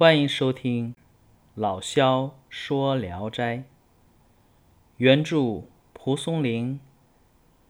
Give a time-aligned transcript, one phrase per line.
[0.00, 0.94] 欢迎收听
[1.54, 3.56] 老萧说《聊斋》，
[4.96, 6.80] 原著蒲松龄，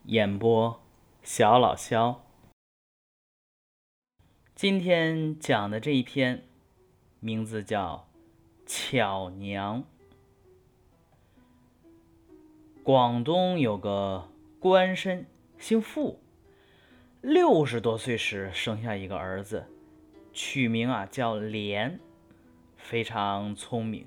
[0.04, 0.80] 演播
[1.24, 2.24] 小老萧。
[4.54, 6.44] 今天讲的这一篇，
[7.18, 8.06] 名字叫
[8.64, 9.82] 《巧娘》。
[12.84, 14.28] 广东有个
[14.60, 15.24] 官绅，
[15.58, 16.20] 姓傅，
[17.22, 19.66] 六十多岁时生下一个儿子，
[20.32, 21.98] 取名啊叫莲。
[22.82, 24.06] 非常聪明，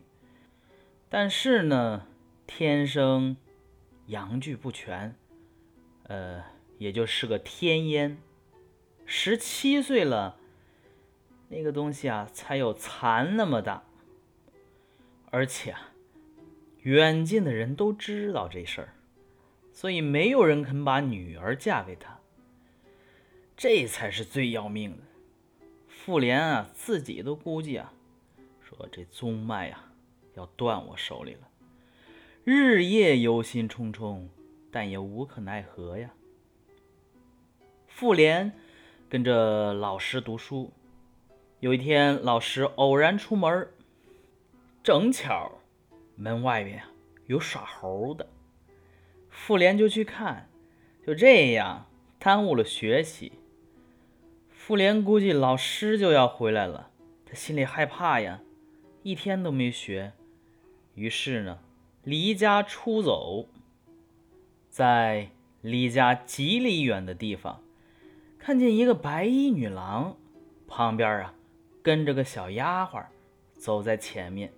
[1.10, 2.06] 但是呢，
[2.46, 3.38] 天生
[4.08, 5.16] 阳具不全，
[6.04, 6.44] 呃，
[6.80, 8.18] 也就是个天烟。
[9.06, 10.38] 十七岁了，
[11.50, 13.84] 那个东西啊，才有蚕那么大。
[15.30, 15.92] 而且啊，
[16.82, 18.94] 远近的人都知道这事儿，
[19.72, 22.20] 所以没有人肯把女儿嫁给他。
[23.56, 25.04] 这才是最要命的。
[25.88, 27.94] 妇联啊，自己都估计啊。
[28.76, 29.84] 说这宗脉呀，
[30.34, 31.48] 要断我手里了，
[32.44, 34.28] 日夜忧心忡忡，
[34.72, 36.12] 但也无可奈何呀。
[37.88, 38.52] 妇联
[39.08, 40.74] 跟着老师读书，
[41.60, 43.70] 有一天老师偶然出门，
[44.82, 45.52] 正巧
[46.16, 46.82] 门外面
[47.28, 48.28] 有耍猴的，
[49.30, 50.50] 妇联就去看，
[51.06, 51.86] 就这样
[52.18, 53.34] 耽误了学习。
[54.50, 56.90] 妇联估计老师就要回来了，
[57.24, 58.42] 他心里害怕呀。
[59.04, 60.14] 一天都没学，
[60.96, 61.60] 于是呢，
[62.04, 63.48] 离家出走，
[64.70, 65.30] 在
[65.62, 67.62] 离家几里远的地方，
[68.40, 70.16] 看见一个白衣女郎，
[70.68, 71.34] 旁边啊
[71.82, 73.06] 跟着个小丫鬟，
[73.60, 74.54] 走在前面。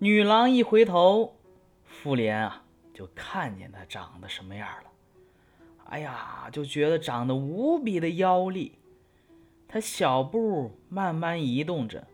[0.00, 1.36] 女郎一回头，
[1.84, 4.90] 妇联啊就看见她长得什么样了。
[5.84, 8.72] 哎呀，就觉得长得无比的妖丽。
[9.68, 12.08] 她小步慢慢移动着。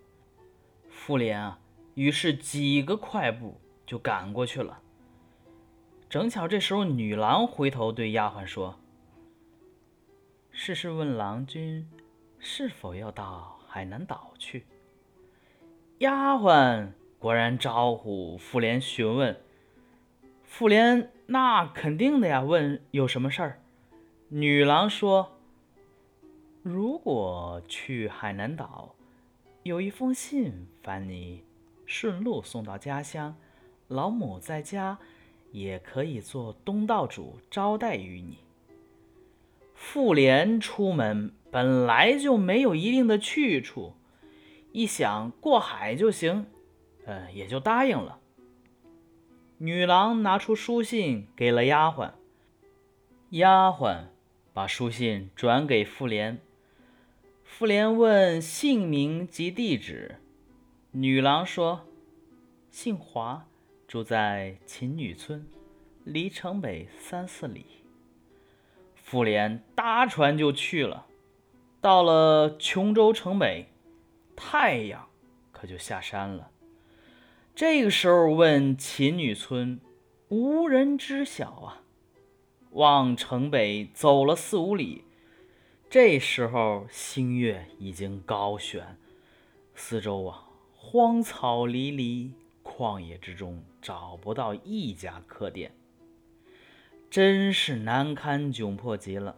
[0.98, 1.60] 妇联啊，
[1.94, 4.80] 于是几个快步就赶过去了。
[6.08, 8.78] 正巧这时候，女郎回头对丫鬟说
[10.50, 11.88] ：“试试问郎君，
[12.38, 14.66] 是否要到海南岛去？”
[15.98, 16.88] 丫鬟
[17.18, 19.40] 果然招呼妇联询问。
[20.42, 23.62] 妇联那肯定的呀，问有什么事儿。
[24.28, 25.38] 女郎说
[26.62, 28.96] ：“如果去海南岛。”
[29.68, 31.44] 有一封信，烦你
[31.84, 33.36] 顺路送到家乡。
[33.88, 34.98] 老母在家，
[35.52, 38.38] 也可以做东道主招待于你。
[39.74, 43.92] 妇联出门本来就没有一定的去处，
[44.72, 46.46] 一想过海就行，
[47.04, 48.18] 呃，也就答应了。
[49.58, 52.12] 女郎拿出书信给了丫鬟，
[53.30, 54.04] 丫鬟
[54.54, 56.38] 把书信转给妇联。
[57.48, 60.20] 妇联问姓名及地址，
[60.92, 61.88] 女郎说
[62.70, 63.48] ：“姓华，
[63.88, 65.44] 住在秦女村，
[66.04, 67.66] 离城北三四里。”
[68.94, 71.06] 妇联搭船就去了。
[71.80, 73.66] 到了琼州城北，
[74.36, 75.08] 太阳
[75.50, 76.52] 可就下山了。
[77.56, 79.80] 这个时候问秦女村，
[80.28, 81.82] 无人知晓啊。
[82.70, 85.02] 往城北走了四五里。
[85.90, 88.98] 这时候星月已经高悬，
[89.74, 90.44] 四周啊
[90.76, 95.72] 荒草离离，旷野之中找不到一家客店，
[97.08, 99.36] 真是难堪窘迫极了。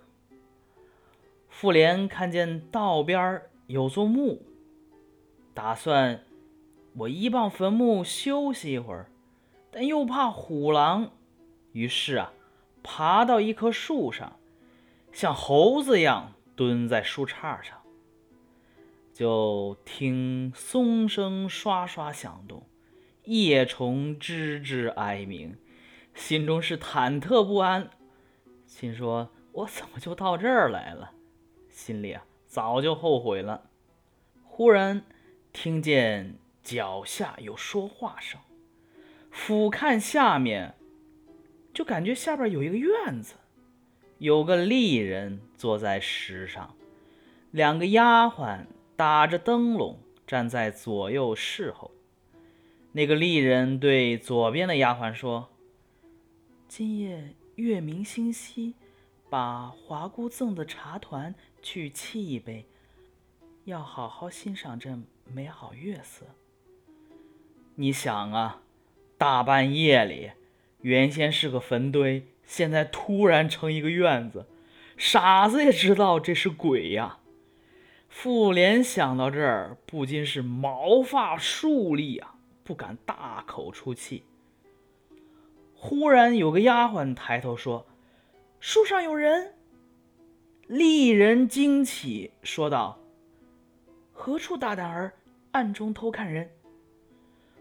[1.49, 4.43] 妇联看见道边有座墓，
[5.55, 6.25] 打算
[6.97, 9.09] 我一傍坟墓休息一会儿，
[9.71, 11.13] 但又怕虎狼，
[11.71, 12.33] 于是啊
[12.83, 14.37] 爬到一棵树上，
[15.13, 16.33] 像猴子一样。
[16.61, 17.81] 蹲在树杈上，
[19.15, 22.67] 就听松声刷刷响动，
[23.25, 25.57] 叶虫吱吱哀鸣，
[26.13, 27.89] 心中是忐忑不安，
[28.67, 31.13] 心说：“我怎么就到这儿来了？”
[31.71, 33.71] 心里啊早就后悔了。
[34.45, 35.03] 忽然
[35.55, 38.39] 听见脚下有说话声，
[39.31, 40.75] 俯瞰下面，
[41.73, 43.37] 就感觉下边有一个院子。
[44.21, 46.77] 有个丽人坐在石上，
[47.51, 51.91] 两个丫鬟打着灯笼站在左右侍候。
[52.93, 55.49] 那个丽人对左边的丫鬟说
[56.69, 58.75] ：“今夜月明星稀，
[59.31, 62.67] 把华姑赠的茶团去沏一杯，
[63.65, 64.99] 要好好欣赏这
[65.33, 66.27] 美好月色。
[67.77, 68.61] 你想啊，
[69.17, 70.33] 大半夜里，
[70.83, 74.45] 原先是个坟堆。”现在突然成一个院子，
[74.97, 77.19] 傻子也知道这是鬼呀！
[78.09, 84.25] 妇联想到这儿，不禁是毛发竖立啊，不敢大口出气。
[85.77, 87.87] 忽然有个丫鬟抬头说
[88.59, 89.55] ：“树上有人。”
[90.67, 92.99] 丽人惊起，说道
[94.13, 95.13] ：“何处大胆儿，
[95.53, 96.51] 暗中偷看人？”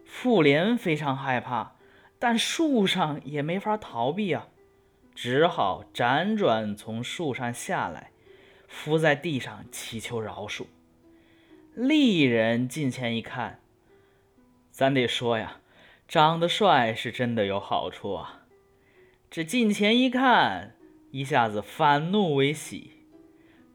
[0.03, 1.75] 妇联非常害怕，
[2.18, 4.47] 但树上也没法逃避啊，
[5.21, 8.12] 只好辗转从树上下来。
[8.69, 10.68] 伏在地上祈求饶恕。
[11.75, 13.60] 丽人近前一看，
[14.71, 15.60] 咱得说呀，
[16.07, 18.45] 长得帅是真的有好处啊。
[19.30, 20.75] 这近前一看，
[21.12, 22.92] 一下子反怒为喜，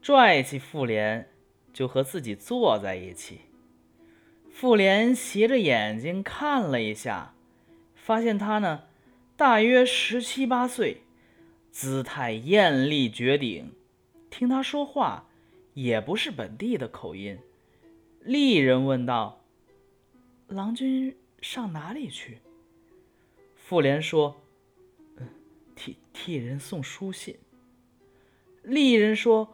[0.01, 1.29] 拽起妇联
[1.71, 3.41] 就和自己坐在一起。
[4.49, 7.35] 妇联斜着眼睛看了一下，
[7.93, 8.85] 发现他呢，
[9.37, 11.01] 大约十七八岁，
[11.75, 13.73] 姿态艳丽绝顶。
[14.29, 15.27] 听他说话，
[15.73, 17.37] 也不是本地的口音。
[18.21, 19.43] 丽人问道
[20.47, 22.39] ：“郎君上哪里去？”
[23.57, 24.41] 妇联说
[25.75, 27.37] ：“替替人送书信。”
[28.63, 29.53] 丽人说：“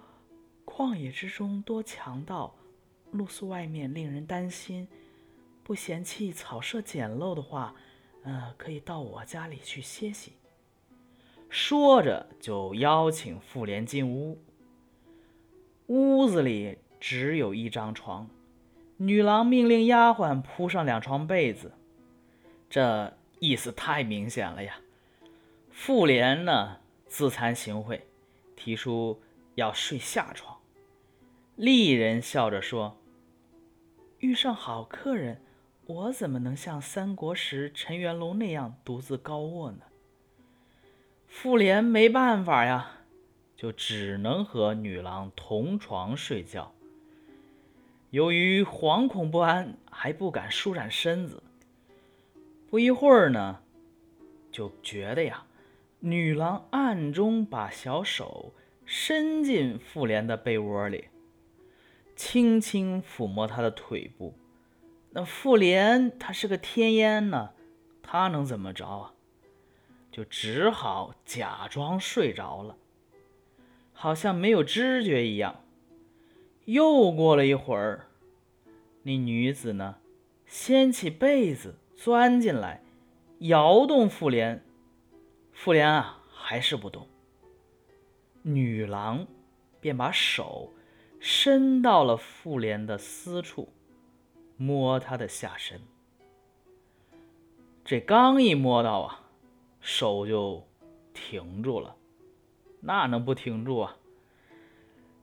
[0.63, 2.56] 旷野之中多强盗，
[3.09, 4.88] 露宿外面令人担心。
[5.63, 7.73] 不嫌弃草舍简陋的话，
[8.21, 10.33] 呃，可以到我家里去歇息。”
[11.51, 14.42] 说着，就邀请妇联进屋。
[15.88, 18.30] 屋子里只有一张床，
[18.95, 21.74] 女郎命令丫鬟铺上两床被子，
[22.69, 24.80] 这意思太明显了呀。
[25.69, 26.77] 妇联呢
[27.07, 28.00] 自惭形秽，
[28.56, 29.21] 提出
[29.56, 30.57] 要睡下床。
[31.57, 32.97] 丽人笑着说
[34.19, 35.42] ：“遇上好客人，
[35.86, 39.80] 我怎么能像三国时陈元龙那样独自高卧呢？”
[41.33, 42.98] 妇联没办法呀。
[43.56, 46.74] 就只能和女郎同床睡觉。
[48.10, 51.42] 由于惶恐不安，还不敢舒展身子。
[52.69, 53.62] 不一会儿呢，
[54.51, 55.45] 就觉得呀，
[56.00, 61.06] 女郎暗中把小手伸进妇联的被窝里，
[62.16, 64.33] 轻轻抚摸她的腿部。
[65.12, 67.51] 那妇联她是个天烟呢，
[68.01, 69.13] 她能怎么着啊？
[70.11, 72.77] 就只好假装睡着了。
[73.93, 75.63] 好像没有知觉一样。
[76.65, 78.07] 又过了一会儿，
[79.03, 79.97] 那女子呢，
[80.45, 82.83] 掀起被子钻进来，
[83.39, 84.63] 摇动妇联。
[85.51, 87.07] 妇联啊，还是不动。
[88.43, 89.27] 女郎
[89.79, 90.71] 便把手
[91.19, 93.71] 伸到了妇联的私处，
[94.57, 95.79] 摸她的下身。
[97.85, 99.20] 这刚一摸到啊，
[99.81, 100.66] 手就
[101.13, 101.98] 停住了。
[102.80, 103.98] 那能不停住啊？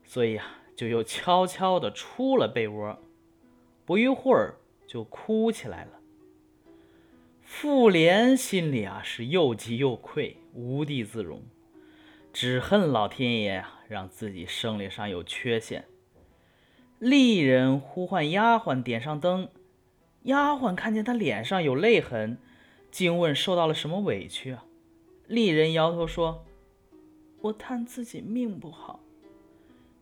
[0.05, 0.45] 所以啊，
[0.77, 2.99] 就又悄悄地出了被窝，
[3.85, 4.57] 不一会儿
[4.87, 5.93] 就哭起来了。
[7.43, 11.43] 妇联心里啊是又急又愧，无地自容，
[12.33, 15.87] 只恨老天爷啊让自己生理上有缺陷。
[16.99, 19.49] 丽人呼唤丫鬟点上灯，
[20.25, 22.39] 丫鬟看见他脸上有泪痕，
[22.91, 24.65] 惊问受到了什么委屈啊？
[25.27, 26.45] 丽人摇头说。
[27.43, 28.99] 我叹自己命不好。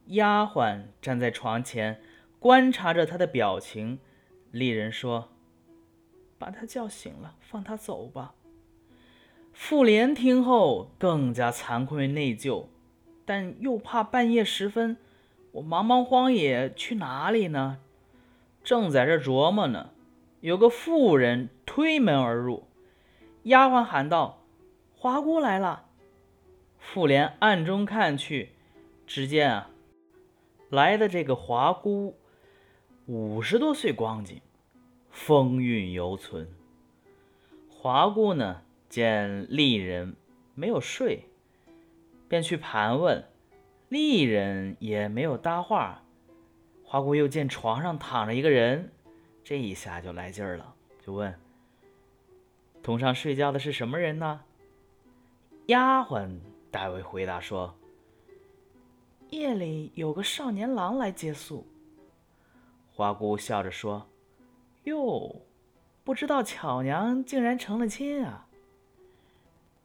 [0.07, 2.01] 丫鬟站在床前，
[2.39, 3.99] 观察着他的表情。
[4.51, 5.29] 丽人说
[6.39, 8.35] ：“把他叫醒了，放他走吧。”
[9.53, 12.67] 妇联听后更加惭愧内疚，
[13.27, 14.97] 但又怕半夜时分，
[15.53, 17.81] 我茫茫荒野去哪里呢？
[18.65, 19.91] 正在这琢磨呢，
[20.41, 22.66] 有个妇人推门而入，
[23.47, 24.43] 丫鬟喊道
[24.93, 25.85] ：“华姑来了。”
[26.81, 28.51] 妇联暗中看去，
[29.07, 29.71] 只见啊，
[30.69, 32.19] 来的这个华姑
[33.07, 34.41] 五十多岁光景，
[35.11, 36.49] 风韵犹存。
[37.71, 40.17] 华姑呢，见丽人
[40.57, 41.29] 没有睡，
[42.29, 43.25] 便去盘问，
[43.89, 46.03] 丽人也没有搭话。
[46.83, 48.91] 华姑又见床上躺着一个人，
[49.45, 50.75] 这一下就来劲儿了，
[51.05, 51.33] 就问
[52.87, 54.43] ：“同上睡觉的是什么人呢？”
[55.67, 56.39] 丫鬟。
[56.71, 57.75] 戴维回答说
[59.31, 61.67] ：“夜里有个少年郎来接宿。”
[62.93, 64.07] 花姑笑着说
[64.85, 65.43] ：“哟，
[66.05, 68.47] 不知道巧娘竟然成了亲啊！”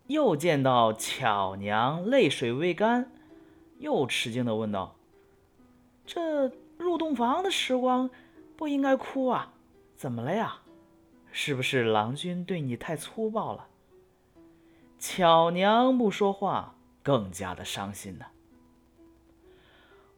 [0.08, 3.12] 又见到巧娘泪水未干，
[3.80, 4.96] 又吃惊的问道
[6.06, 8.10] ：“这入洞房的时光
[8.56, 9.54] 不应该哭啊？
[9.96, 10.61] 怎么了呀？
[11.32, 13.68] 是不是郎君对你太粗暴了？”
[15.00, 16.76] 巧娘不说话。
[17.04, 18.28] 更加的伤心呢。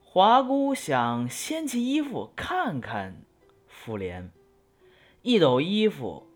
[0.01, 3.23] 华姑想掀起衣服看看
[3.69, 4.29] 妇联，
[5.21, 6.27] 一抖衣服，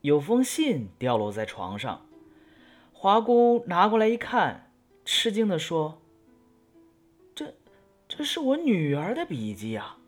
[0.00, 2.06] 有封信掉落在床上。
[2.94, 4.72] 华姑拿过来一看，
[5.04, 6.00] 吃惊地说
[7.36, 7.54] ：“这，
[8.08, 9.98] 这是我女儿的笔迹啊！”